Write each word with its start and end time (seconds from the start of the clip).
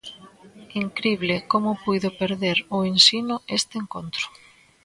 Incrible 0.83 1.35
como 1.51 1.79
puido 1.83 2.09
perder 2.21 2.57
o 2.75 2.77
Ensino 2.91 3.35
este 3.57 3.75
encontro. 3.83 4.25